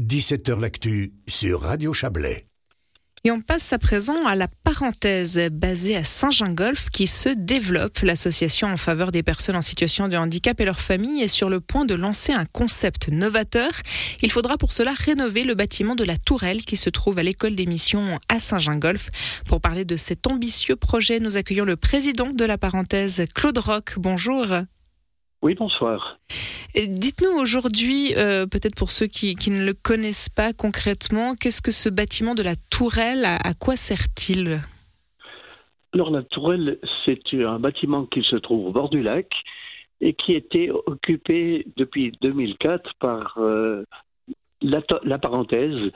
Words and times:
17h 0.00 0.60
L'actu 0.60 1.12
sur 1.28 1.60
Radio 1.60 1.92
Chablais. 1.92 2.46
Et 3.22 3.30
on 3.30 3.40
passe 3.40 3.72
à 3.72 3.78
présent 3.78 4.26
à 4.26 4.34
la 4.34 4.48
parenthèse 4.48 5.48
basée 5.52 5.96
à 5.96 6.02
Saint-Gingolf 6.02 6.90
qui 6.90 7.06
se 7.06 7.28
développe. 7.28 8.00
L'association 8.00 8.66
en 8.66 8.76
faveur 8.76 9.12
des 9.12 9.22
personnes 9.22 9.54
en 9.54 9.62
situation 9.62 10.08
de 10.08 10.16
handicap 10.16 10.60
et 10.60 10.64
leurs 10.64 10.80
familles 10.80 11.22
est 11.22 11.28
sur 11.28 11.48
le 11.48 11.60
point 11.60 11.84
de 11.84 11.94
lancer 11.94 12.32
un 12.32 12.44
concept 12.44 13.08
novateur. 13.08 13.70
Il 14.20 14.32
faudra 14.32 14.58
pour 14.58 14.72
cela 14.72 14.92
rénover 14.94 15.44
le 15.44 15.54
bâtiment 15.54 15.94
de 15.94 16.02
la 16.02 16.16
Tourelle 16.16 16.64
qui 16.64 16.76
se 16.76 16.90
trouve 16.90 17.18
à 17.18 17.22
l'école 17.22 17.54
des 17.54 17.66
missions 17.66 18.18
à 18.28 18.40
Saint-Gingolf. 18.40 19.10
Pour 19.46 19.60
parler 19.60 19.84
de 19.84 19.96
cet 19.96 20.26
ambitieux 20.26 20.74
projet, 20.74 21.20
nous 21.20 21.36
accueillons 21.36 21.64
le 21.64 21.76
président 21.76 22.30
de 22.30 22.44
la 22.44 22.58
parenthèse, 22.58 23.24
Claude 23.32 23.58
Roch. 23.58 23.96
Bonjour. 23.96 24.44
Oui, 25.44 25.54
bonsoir. 25.54 26.16
Dites-nous 26.74 27.38
aujourd'hui, 27.38 28.14
euh, 28.16 28.46
peut-être 28.46 28.76
pour 28.78 28.88
ceux 28.88 29.06
qui, 29.06 29.36
ne 29.50 29.66
le 29.66 29.74
connaissent 29.74 30.30
pas 30.30 30.54
concrètement, 30.54 31.34
qu'est-ce 31.38 31.60
que 31.60 31.70
ce 31.70 31.90
bâtiment 31.90 32.34
de 32.34 32.42
la 32.42 32.54
Tourelle, 32.70 33.26
à, 33.26 33.52
quoi 33.52 33.76
sert-il? 33.76 34.60
Alors 35.92 36.10
la 36.10 36.22
Tourelle, 36.22 36.78
c'est 37.04 37.20
un 37.34 37.58
bâtiment 37.58 38.06
qui 38.06 38.22
se 38.22 38.36
trouve 38.36 38.68
au 38.68 38.72
bord 38.72 38.88
du 38.88 39.02
lac 39.02 39.30
et 40.00 40.14
qui 40.14 40.32
était 40.32 40.70
occupé 40.70 41.66
depuis 41.76 42.12
2004 42.22 42.94
par 42.98 43.36
euh, 43.36 43.84
la, 44.62 45.18
parenthèse 45.18 45.90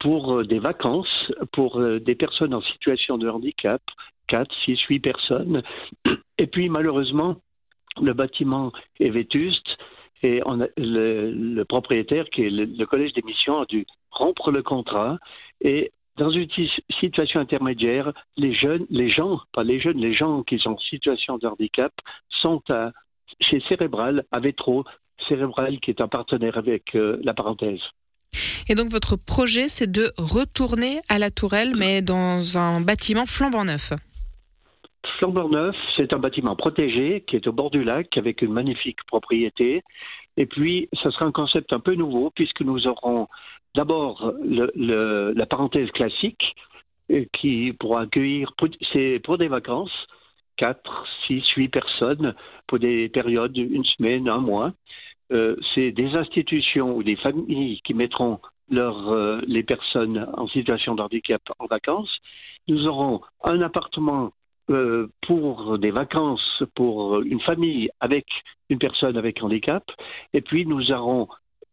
pour 0.00 0.38
euh, 0.38 0.44
des 0.44 0.58
vacances, 0.58 1.30
pour 1.52 1.82
des 1.82 2.14
personnes 2.14 2.54
en 2.54 2.62
situation 2.62 3.18
de 3.18 3.28
handicap, 3.28 3.82
4, 4.28 4.50
6, 4.64 4.80
8 4.88 5.00
personnes. 5.00 5.62
Et 6.38 6.46
puis 6.46 6.70
malheureusement, 6.70 7.36
le 8.00 8.12
bâtiment 8.12 8.72
est 9.00 9.10
vétuste 9.10 9.76
et 10.22 10.40
le, 10.76 11.62
propriétaire, 11.64 12.24
qui 12.30 12.42
est 12.42 12.50
le, 12.50 12.86
collège 12.86 13.12
des 13.12 13.22
missions, 13.22 13.60
a 13.60 13.66
dû 13.66 13.86
rompre 14.10 14.50
le 14.50 14.62
contrat 14.62 15.18
et 15.60 15.92
dans 16.16 16.30
une 16.30 16.48
situation 16.98 17.40
intermédiaire, 17.40 18.12
les 18.38 18.54
jeunes, 18.54 18.86
les 18.88 19.10
gens, 19.10 19.40
pas 19.52 19.64
les 19.64 19.80
jeunes, 19.80 19.98
les 19.98 20.14
gens 20.14 20.42
qui 20.42 20.58
sont 20.58 20.70
en 20.70 20.78
situation 20.78 21.36
de 21.36 21.46
handicap 21.46 21.92
sont 22.42 22.62
à, 22.70 22.92
chez 23.40 23.62
Cérébral, 23.68 24.24
avec 24.32 24.56
trop 24.56 24.84
Cérébral 25.28 25.78
qui 25.80 25.90
est 25.90 26.00
un 26.00 26.08
partenaire 26.08 26.56
avec 26.56 26.94
euh, 26.94 27.18
la 27.22 27.34
parenthèse. 27.34 27.80
Et 28.68 28.74
donc 28.74 28.88
votre 28.88 29.16
projet, 29.16 29.68
c'est 29.68 29.90
de 29.90 30.10
retourner 30.18 31.00
à 31.08 31.18
la 31.18 31.30
Tourelle, 31.30 31.74
mais 31.78 32.02
dans 32.02 32.58
un 32.58 32.80
bâtiment 32.80 33.26
flambant 33.26 33.64
neuf. 33.64 33.92
Flambeur 35.18 35.48
Neuf, 35.48 35.76
c'est 35.96 36.14
un 36.14 36.18
bâtiment 36.18 36.56
protégé 36.56 37.24
qui 37.26 37.36
est 37.36 37.46
au 37.46 37.52
bord 37.52 37.70
du 37.70 37.84
lac 37.84 38.08
avec 38.18 38.42
une 38.42 38.52
magnifique 38.52 39.02
propriété. 39.06 39.82
Et 40.36 40.46
puis, 40.46 40.88
ce 40.92 41.10
sera 41.10 41.26
un 41.26 41.32
concept 41.32 41.74
un 41.74 41.80
peu 41.80 41.94
nouveau 41.94 42.30
puisque 42.30 42.60
nous 42.60 42.86
aurons 42.86 43.28
d'abord 43.74 44.32
la 44.44 45.46
parenthèse 45.46 45.90
classique 45.90 46.54
euh, 47.10 47.24
qui 47.32 47.72
pourra 47.72 48.02
accueillir, 48.02 48.52
c'est 48.92 49.20
pour 49.22 49.38
des 49.38 49.48
vacances, 49.48 50.06
4, 50.56 51.06
6, 51.26 51.42
8 51.56 51.68
personnes 51.68 52.34
pour 52.66 52.78
des 52.78 53.08
périodes, 53.08 53.56
une 53.56 53.84
semaine, 53.84 54.28
un 54.28 54.38
mois. 54.38 54.72
Euh, 55.32 55.56
c'est 55.74 55.92
des 55.92 56.14
institutions 56.14 56.96
ou 56.96 57.02
des 57.02 57.16
familles 57.16 57.80
qui 57.84 57.94
mettront 57.94 58.40
leur, 58.68 59.12
euh, 59.12 59.40
les 59.46 59.62
personnes 59.62 60.26
en 60.36 60.48
situation 60.48 60.94
de 60.94 61.02
handicap 61.02 61.42
en 61.58 61.66
vacances. 61.66 62.18
Nous 62.68 62.86
aurons 62.86 63.20
un 63.44 63.60
appartement 63.60 64.32
euh, 64.70 65.08
pour 65.26 65.78
des 65.78 65.90
vacances 65.90 66.62
pour 66.74 67.20
une 67.20 67.40
famille 67.40 67.88
avec 68.00 68.26
une 68.68 68.78
personne 68.78 69.16
avec 69.16 69.42
handicap. 69.42 69.84
Et 70.32 70.40
puis 70.40 70.66
nous 70.66 70.90
aurons 70.90 71.28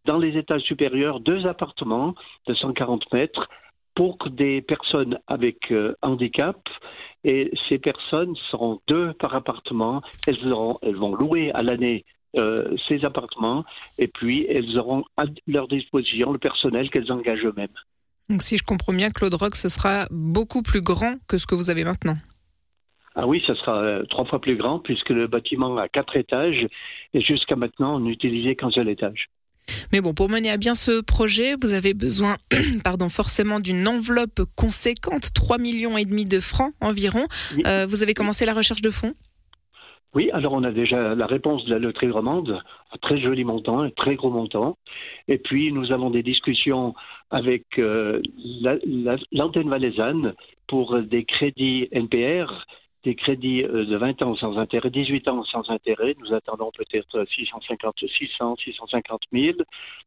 dans 0.06 0.18
les 0.18 0.38
étages 0.38 0.62
supérieurs 0.62 1.20
deux 1.20 1.46
appartements 1.48 2.14
de 2.48 2.54
140 2.54 3.12
mètres 3.14 3.48
pour 3.96 4.18
des 4.30 4.62
personnes 4.62 5.20
avec 5.28 5.72
euh, 5.72 5.96
handicap. 6.02 6.58
Et 7.24 7.52
ces 7.70 7.78
personnes 7.78 8.36
seront 8.52 8.82
deux 8.88 9.14
par 9.14 9.34
appartement. 9.34 10.02
Elles, 10.28 10.38
vont 10.44 11.16
louer 11.16 11.52
à 11.54 11.62
l'année 11.62 12.06
euh, 12.36 12.76
ces 12.88 13.06
appartements 13.06 13.64
et 13.98 14.08
puis 14.08 14.46
elles 14.50 14.78
auront 14.78 15.04
à 15.18 15.24
leur 15.48 15.68
disposition 15.68 16.32
le 16.32 16.40
personnel 16.40 16.90
qu'elles 16.90 17.12
engagent 17.12 17.46
eux-mêmes. 17.46 17.68
Donc 18.30 18.42
si 18.42 18.58
je 18.58 18.64
comprends 18.64 18.94
bien, 18.94 19.10
Claude 19.12 19.34
Rock, 19.34 19.56
ce 19.56 19.70
sera 19.70 20.08
beaucoup 20.10 20.62
plus 20.62 20.82
grand 20.82 21.16
que 21.28 21.38
ce 21.38 21.46
que 21.46 21.56
vous 21.56 21.70
avez 21.70 21.84
maintenant. 21.84 22.16
Ah 23.16 23.28
oui, 23.28 23.44
ça 23.46 23.56
sera 23.56 23.82
euh, 23.82 24.04
trois 24.10 24.26
fois 24.26 24.42
plus 24.42 24.56
grand 24.56 24.80
puisque 24.80 25.10
le 25.10 25.28
bâtiment 25.28 25.78
a 25.78 25.88
quatre 25.88 26.16
étages 26.16 26.66
et 27.14 27.22
jusqu'à 27.22 27.56
maintenant 27.56 27.96
on 27.98 28.00
n'utilisait 28.00 28.56
qu'un 28.56 28.72
seul 28.72 28.90
étage. 28.90 29.30
Mais 29.92 30.02
bon, 30.02 30.14
pour 30.14 30.30
mener 30.30 30.50
à 30.50 30.58
bien 30.58 30.74
ce 30.74 31.02
projet, 31.02 31.56
vous 31.62 31.74
avez 31.74 31.94
besoin, 31.94 32.36
pardon, 32.84 33.10
forcément 33.10 33.60
d'une 33.60 33.88
enveloppe 33.88 34.42
conséquente, 34.58 35.34
3 35.34 35.58
millions 35.58 35.98
et 35.98 36.06
demi 36.06 36.26
de 36.26 36.40
francs 36.40 36.74
environ. 36.82 37.22
Euh, 37.66 37.86
vous 37.88 38.04
avez 38.04 38.14
commencé 38.14 38.46
la 38.46 38.54
recherche 38.54 38.82
de 38.82 38.90
fonds? 38.90 39.14
Oui, 40.16 40.30
alors 40.32 40.54
on 40.54 40.64
a 40.64 40.72
déjà 40.72 41.16
la 41.16 41.26
réponse 41.26 41.66
de 41.66 41.72
la 41.72 41.80
loterie 41.80 42.12
romande, 42.12 42.62
un 42.92 42.98
très 42.98 43.20
joli 43.20 43.44
montant, 43.44 43.82
un 43.82 43.90
très 43.90 44.16
gros 44.16 44.30
montant. 44.30 44.78
Et 45.28 45.40
puis 45.40 45.72
nous 45.72 45.92
avons 45.92 46.12
des 46.12 46.22
discussions 46.22 46.94
avec 47.32 47.66
euh, 47.80 48.22
l'antenne 49.32 49.70
valaisanne 49.70 50.34
pour 50.68 51.00
des 51.02 51.24
crédits 51.24 51.88
NPR 51.92 52.66
des 53.04 53.16
crédits 53.16 53.64
euh, 53.64 53.86
de 53.86 53.98
20 53.98 54.24
ans 54.24 54.36
sans 54.36 54.58
intérêt, 54.58 54.90
18 54.90 55.28
ans 55.28 55.44
sans 55.44 55.70
intérêt. 55.70 56.16
Nous 56.20 56.34
attendons 56.34 56.72
peut-être 56.72 57.26
650, 57.36 57.96
600, 58.18 58.56
650 58.58 59.22
000. 59.32 59.58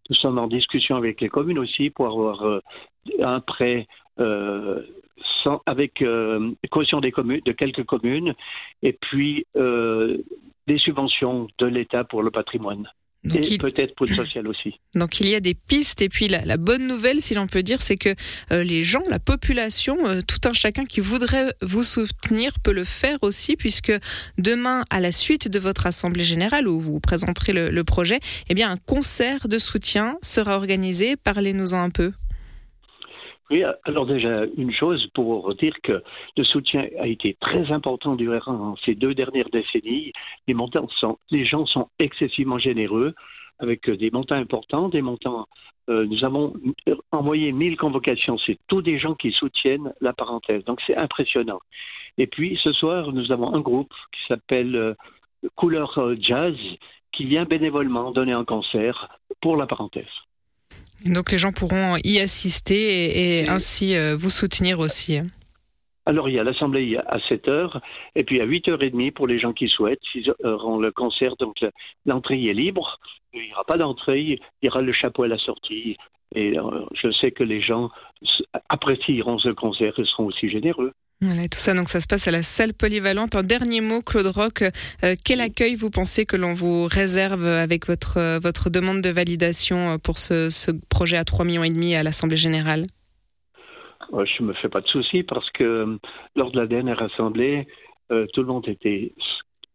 Nous 0.08 0.16
sommes 0.16 0.38
en 0.38 0.46
discussion 0.46 0.96
avec 0.96 1.20
les 1.20 1.28
communes 1.28 1.58
aussi 1.58 1.90
pour 1.90 2.06
avoir 2.06 2.42
euh, 2.42 2.60
un 3.22 3.40
prêt 3.40 3.86
euh, 4.18 4.82
sans, 5.44 5.62
avec 5.66 6.02
caution 6.70 7.00
des 7.00 7.12
communes, 7.12 7.40
de 7.44 7.52
quelques 7.52 7.84
communes, 7.84 8.34
et 8.82 8.92
puis 8.92 9.46
des 9.54 10.78
subventions 10.78 11.48
de 11.58 11.66
l'État 11.66 12.04
pour 12.04 12.22
le 12.22 12.30
patrimoine 12.30 12.90
et 13.34 13.58
peut-être 13.58 13.94
pour 13.94 14.06
le 14.06 14.14
social 14.14 14.46
aussi. 14.48 14.74
Donc 14.94 15.20
il 15.20 15.28
y 15.28 15.34
a 15.34 15.40
des 15.40 15.54
pistes 15.54 16.02
et 16.02 16.08
puis 16.08 16.28
la, 16.28 16.56
bonne 16.56 16.86
nouvelle, 16.86 17.20
si 17.20 17.34
l'on 17.34 17.46
peut 17.46 17.62
dire, 17.62 17.82
c'est 17.82 17.96
que 17.96 18.14
euh, 18.52 18.62
les 18.62 18.82
gens, 18.82 19.02
la 19.10 19.18
population, 19.18 19.96
euh, 20.06 20.20
tout 20.26 20.48
un 20.48 20.52
chacun 20.52 20.84
qui 20.84 21.00
voudrait 21.00 21.52
vous 21.62 21.84
soutenir 21.84 22.52
peut 22.60 22.72
le 22.72 22.84
faire 22.84 23.18
aussi 23.22 23.56
puisque 23.56 23.92
demain, 24.38 24.82
à 24.90 25.00
la 25.00 25.12
suite 25.12 25.48
de 25.48 25.58
votre 25.58 25.86
assemblée 25.86 26.24
générale 26.24 26.68
où 26.68 26.80
vous 26.80 27.00
présenterez 27.00 27.52
le, 27.52 27.70
le 27.70 27.84
projet, 27.84 28.20
eh 28.48 28.54
bien 28.54 28.70
un 28.70 28.76
concert 28.76 29.48
de 29.48 29.58
soutien 29.58 30.18
sera 30.22 30.56
organisé. 30.56 31.16
Parlez-nous-en 31.16 31.82
un 31.82 31.90
peu. 31.90 32.12
Oui, 33.50 33.62
alors 33.84 34.06
déjà, 34.06 34.44
une 34.56 34.72
chose 34.72 35.06
pour 35.14 35.54
dire 35.54 35.74
que 35.84 36.02
le 36.36 36.44
soutien 36.44 36.86
a 36.98 37.06
été 37.06 37.36
très 37.40 37.70
important 37.70 38.16
durant 38.16 38.74
ces 38.84 38.96
deux 38.96 39.14
dernières 39.14 39.50
décennies. 39.50 40.12
Les 40.48 40.54
montants 40.54 40.88
sont, 40.98 41.18
les 41.30 41.44
gens 41.44 41.64
sont 41.64 41.88
excessivement 42.00 42.58
généreux 42.58 43.14
avec 43.60 43.88
des 43.88 44.10
montants 44.10 44.36
importants, 44.36 44.88
des 44.88 45.00
montants. 45.00 45.46
Euh, 45.88 46.04
nous 46.06 46.24
avons 46.24 46.54
envoyé 47.12 47.52
1000 47.52 47.76
convocations. 47.76 48.36
C'est 48.38 48.58
tous 48.66 48.82
des 48.82 48.98
gens 48.98 49.14
qui 49.14 49.30
soutiennent 49.30 49.92
la 50.00 50.12
parenthèse. 50.12 50.64
Donc 50.64 50.80
c'est 50.84 50.96
impressionnant. 50.96 51.60
Et 52.18 52.26
puis 52.26 52.58
ce 52.64 52.72
soir, 52.72 53.12
nous 53.12 53.30
avons 53.30 53.54
un 53.54 53.60
groupe 53.60 53.92
qui 54.12 54.20
s'appelle 54.28 54.74
euh, 54.74 54.94
Couleur 55.54 55.96
Jazz 56.18 56.56
qui 57.12 57.26
vient 57.26 57.44
bénévolement 57.44 58.10
donner 58.10 58.32
un 58.32 58.44
concert 58.44 59.08
pour 59.40 59.56
la 59.56 59.66
parenthèse. 59.66 60.04
Donc 61.04 61.30
les 61.30 61.38
gens 61.38 61.52
pourront 61.52 61.96
y 62.04 62.18
assister 62.18 63.40
et, 63.40 63.48
ainsi 63.48 63.96
euh, 63.96 64.16
vous 64.16 64.30
soutenir 64.30 64.80
aussi. 64.80 65.18
Hein. 65.18 65.26
Alors, 66.08 66.28
il 66.28 66.36
y 66.36 66.38
a 66.38 66.44
l'assemblée 66.44 66.96
à 66.96 67.18
7 67.28 67.48
h 67.48 67.80
et 68.14 68.22
puis 68.22 68.40
à 68.40 68.46
8h30 68.46 69.12
pour 69.12 69.26
les 69.26 69.40
gens 69.40 69.52
qui 69.52 69.68
souhaitent, 69.68 69.98
ils 70.14 70.32
auront 70.44 70.78
le 70.78 70.92
concert. 70.92 71.34
Donc, 71.36 71.56
l'entrée 72.06 72.44
est 72.46 72.54
libre. 72.54 73.00
Il 73.36 73.48
n'y 73.48 73.52
aura 73.52 73.64
pas 73.64 73.76
d'entrée, 73.76 74.20
il 74.22 74.38
y 74.62 74.68
aura 74.68 74.80
le 74.80 74.92
chapeau 74.92 75.24
à 75.24 75.28
la 75.28 75.38
sortie. 75.38 75.96
Et 76.34 76.58
euh, 76.58 76.84
je 76.92 77.10
sais 77.12 77.30
que 77.30 77.44
les 77.44 77.62
gens 77.62 77.90
apprécieront 78.68 79.38
ce 79.38 79.50
concert 79.50 79.98
et 79.98 80.04
seront 80.04 80.26
aussi 80.26 80.48
généreux. 80.48 80.92
Voilà, 81.22 81.42
tout 81.44 81.58
ça, 81.58 81.72
donc 81.72 81.88
ça 81.88 82.00
se 82.00 82.06
passe 82.06 82.28
à 82.28 82.30
la 82.30 82.42
salle 82.42 82.74
polyvalente. 82.74 83.36
Un 83.36 83.42
dernier 83.42 83.80
mot, 83.80 84.02
Claude 84.02 84.26
Roch. 84.26 84.62
Euh, 84.62 85.14
quel 85.24 85.40
accueil 85.40 85.74
vous 85.74 85.88
pensez 85.88 86.26
que 86.26 86.36
l'on 86.36 86.52
vous 86.52 86.86
réserve 86.86 87.46
avec 87.46 87.86
votre, 87.86 88.18
euh, 88.18 88.38
votre 88.38 88.68
demande 88.68 89.00
de 89.00 89.08
validation 89.08 89.98
pour 89.98 90.18
ce, 90.18 90.50
ce 90.50 90.72
projet 90.90 91.16
à 91.16 91.22
3,5 91.22 91.44
millions 91.46 91.64
et 91.64 91.70
demi 91.70 91.94
à 91.94 92.02
l'Assemblée 92.02 92.36
générale? 92.36 92.82
Je 94.12 94.42
ne 94.42 94.48
me 94.48 94.54
fais 94.54 94.68
pas 94.68 94.80
de 94.80 94.86
soucis 94.88 95.22
parce 95.22 95.50
que 95.52 95.98
lors 96.36 96.52
de 96.52 96.60
la 96.60 96.66
dernière 96.66 97.02
Assemblée, 97.02 97.66
tout 98.08 98.40
le 98.40 98.46
monde 98.46 98.68
était 98.68 99.12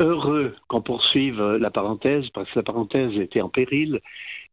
heureux 0.02 0.56
qu'on 0.68 0.82
poursuive 0.82 1.42
la 1.42 1.72
parenthèse 1.72 2.28
parce 2.34 2.50
que 2.52 2.60
la 2.60 2.64
parenthèse 2.64 3.16
était 3.18 3.42
en 3.42 3.50
péril. 3.50 4.00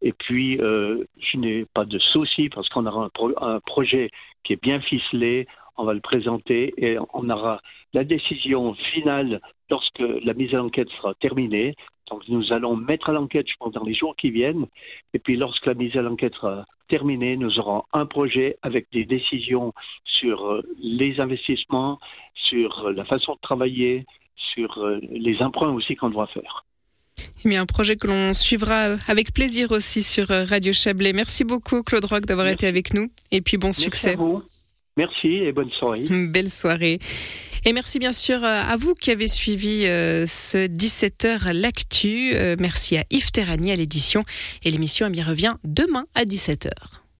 Et 0.02 0.12
puis, 0.12 0.58
je 0.58 1.36
n'ai 1.36 1.64
pas 1.74 1.84
de 1.84 1.98
soucis 1.98 2.48
parce 2.48 2.68
qu'on 2.68 2.86
aura 2.86 3.10
un, 3.40 3.60
projet 3.60 4.10
qui 4.44 4.52
est 4.52 4.62
bien 4.62 4.80
ficelé 4.80 5.46
on 5.78 5.84
va 5.84 5.94
le 5.94 6.00
présenter 6.00 6.74
et 6.76 6.98
on 7.14 7.30
aura 7.30 7.60
la 7.94 8.04
décision 8.04 8.74
finale 8.74 9.40
lorsque 9.70 10.00
la 10.00 10.34
mise 10.34 10.54
en 10.54 10.66
enquête 10.66 10.88
sera 10.90 11.14
terminée 11.14 11.74
Donc 12.10 12.26
nous 12.28 12.52
allons 12.52 12.76
mettre 12.76 13.10
à 13.10 13.12
l'enquête, 13.12 13.48
je 13.48 13.54
pense, 13.58 13.72
dans 13.72 13.84
les 13.84 13.94
jours 13.94 14.16
qui 14.16 14.30
viennent. 14.30 14.66
Et 15.14 15.18
puis 15.18 15.36
lorsque 15.36 15.66
la 15.66 15.74
mise 15.74 15.96
à 15.96 16.02
l'enquête 16.02 16.34
sera 16.34 16.64
terminée, 16.88 17.36
nous 17.36 17.58
aurons 17.58 17.84
un 17.92 18.06
projet 18.06 18.56
avec 18.62 18.86
des 18.92 19.04
décisions 19.04 19.72
sur 20.04 20.46
euh, 20.46 20.62
les 20.80 21.20
investissements, 21.20 22.00
sur 22.34 22.86
euh, 22.86 22.92
la 22.92 23.04
façon 23.04 23.34
de 23.34 23.40
travailler, 23.40 24.06
sur 24.54 24.78
euh, 24.78 24.98
les 25.10 25.38
emprunts 25.40 25.72
aussi 25.72 25.96
qu'on 25.96 26.10
doit 26.10 26.26
faire. 26.28 26.64
Eh 27.44 27.56
un 27.56 27.66
projet 27.66 27.96
que 27.96 28.06
l'on 28.06 28.32
suivra 28.32 28.96
avec 29.08 29.32
plaisir 29.32 29.72
aussi 29.72 30.02
sur 30.02 30.28
Radio 30.28 30.72
Chablais. 30.72 31.12
Merci 31.12 31.44
beaucoup 31.44 31.82
Claude 31.82 32.04
Rock 32.04 32.26
d'avoir 32.26 32.46
été 32.46 32.66
avec 32.66 32.94
nous 32.94 33.08
et 33.32 33.40
puis 33.40 33.56
bon 33.56 33.72
succès. 33.72 34.10
Merci 34.10 34.22
à 34.22 34.24
vous. 34.24 34.42
Merci 34.96 35.28
et 35.28 35.52
bonne 35.52 35.70
soirée. 35.70 36.02
Belle 36.10 36.50
soirée. 36.50 36.98
Et 37.64 37.72
merci 37.72 37.98
bien 37.98 38.12
sûr 38.12 38.42
euh, 38.44 38.60
à 38.68 38.76
vous 38.76 38.94
qui 38.94 39.10
avez 39.10 39.28
suivi 39.28 39.86
euh, 39.86 40.26
ce 40.26 40.66
17h 40.66 41.52
L'actu. 41.52 42.32
Euh, 42.34 42.56
merci 42.58 42.96
à 42.96 43.04
Yves 43.10 43.30
Terrani 43.30 43.72
à 43.72 43.76
l'édition. 43.76 44.24
Et 44.64 44.70
l'émission 44.70 45.08
bien 45.10 45.24
revient 45.24 45.54
demain 45.64 46.04
à 46.14 46.24
17h. 46.24 46.70